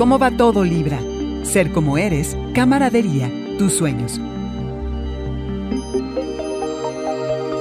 [0.00, 0.98] ¿Cómo va todo, Libra?
[1.42, 4.18] Ser como eres, camaradería, tus sueños.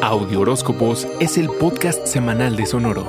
[0.01, 3.05] Audio Horóscopos es el podcast semanal de Sonoro.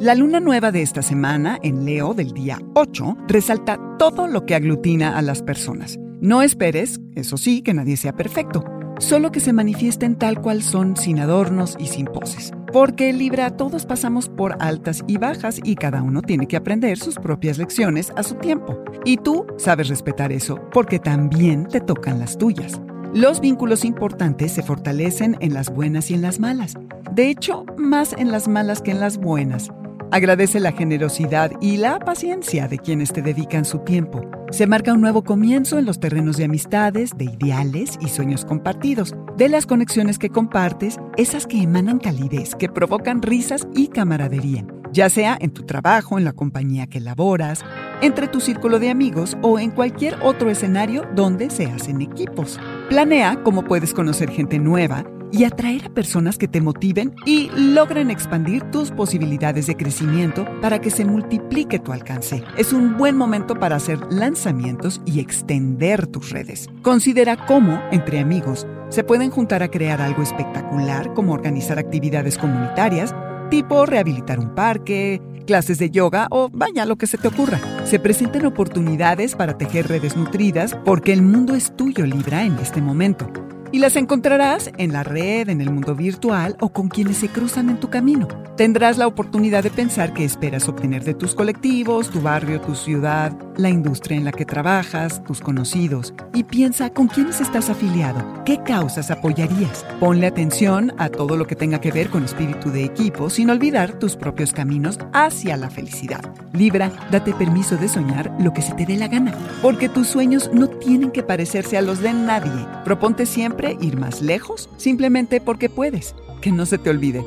[0.00, 4.54] La luna nueva de esta semana, en Leo del día 8, resalta todo lo que
[4.54, 5.98] aglutina a las personas.
[6.20, 8.64] No esperes, eso sí, que nadie sea perfecto,
[8.98, 12.52] solo que se manifiesten tal cual son, sin adornos y sin poses.
[12.74, 17.14] Porque Libra, todos pasamos por altas y bajas y cada uno tiene que aprender sus
[17.14, 18.82] propias lecciones a su tiempo.
[19.04, 22.80] Y tú sabes respetar eso porque también te tocan las tuyas.
[23.14, 26.74] Los vínculos importantes se fortalecen en las buenas y en las malas.
[27.12, 29.70] De hecho, más en las malas que en las buenas.
[30.10, 34.28] Agradece la generosidad y la paciencia de quienes te dedican su tiempo.
[34.54, 39.12] Se marca un nuevo comienzo en los terrenos de amistades, de ideales y sueños compartidos,
[39.36, 45.10] de las conexiones que compartes, esas que emanan calidez, que provocan risas y camaradería, ya
[45.10, 47.64] sea en tu trabajo, en la compañía que laboras,
[48.00, 52.60] entre tu círculo de amigos o en cualquier otro escenario donde se hacen equipos.
[52.88, 58.08] Planea cómo puedes conocer gente nueva y atraer a personas que te motiven y logren
[58.08, 62.44] expandir tus posibilidades de crecimiento para que se multiplique tu alcance.
[62.56, 66.68] Es un buen momento para hacer lanzamientos y extender tus redes.
[66.82, 73.12] Considera cómo, entre amigos, se pueden juntar a crear algo espectacular como organizar actividades comunitarias,
[73.50, 77.58] tipo rehabilitar un parque, clases de yoga o vaya lo que se te ocurra.
[77.86, 82.80] Se presenten oportunidades para tejer redes nutridas porque el mundo es tuyo Libra en este
[82.80, 83.28] momento
[83.74, 87.70] y las encontrarás en la red, en el mundo virtual o con quienes se cruzan
[87.70, 88.28] en tu camino.
[88.56, 93.36] Tendrás la oportunidad de pensar qué esperas obtener de tus colectivos, tu barrio, tu ciudad,
[93.56, 98.62] la industria en la que trabajas, tus conocidos y piensa con quiénes estás afiliado, qué
[98.62, 99.84] causas apoyarías.
[100.00, 103.98] Ponle atención a todo lo que tenga que ver con espíritu de equipo sin olvidar
[103.98, 106.22] tus propios caminos hacia la felicidad.
[106.52, 110.50] Libra, date permiso de soñar lo que se te dé la gana, porque tus sueños
[110.52, 112.66] no tienen que parecerse a los de nadie.
[112.84, 116.14] Proponte siempre ir más lejos simplemente porque puedes.
[116.40, 117.24] Que no se te olvide.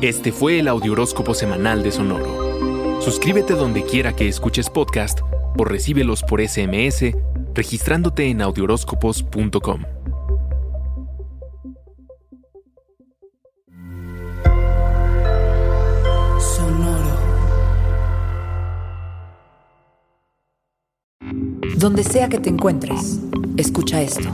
[0.00, 2.45] Este fue el Audioróscopo Semanal de Sonoro.
[3.06, 5.20] Suscríbete donde quiera que escuches podcast
[5.56, 7.14] o recíbelos por SMS
[7.54, 9.82] registrándote en audioróscopos.com.
[16.40, 17.16] Sonoro.
[21.76, 23.20] Donde sea que te encuentres,
[23.56, 24.30] escucha esto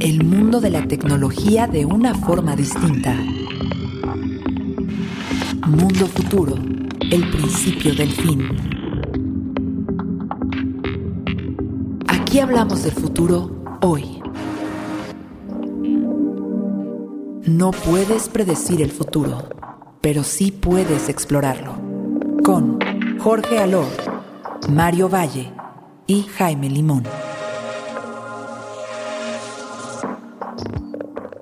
[0.00, 3.14] el mundo de la tecnología de una forma distinta.
[5.68, 6.56] Mundo futuro,
[7.00, 8.48] el principio del fin.
[12.06, 14.20] Aquí hablamos del futuro hoy.
[17.44, 19.48] No puedes predecir el futuro,
[20.00, 21.78] pero sí puedes explorarlo.
[22.44, 22.78] Con
[23.18, 23.88] Jorge Alor,
[24.68, 25.50] Mario Valle
[26.06, 27.04] y Jaime Limón.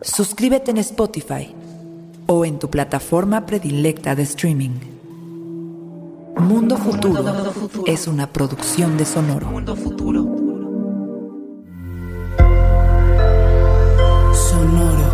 [0.00, 1.54] Suscríbete en Spotify
[2.26, 4.95] o en tu plataforma predilecta de streaming.
[6.46, 7.24] Mundo Futuro
[7.86, 9.48] es una producción de Sonoro.
[9.48, 10.22] Mundo Futuro.
[14.32, 15.10] Sonoro.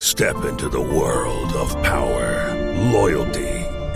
[0.00, 2.56] Step into the world of power,
[2.90, 3.47] loyalty,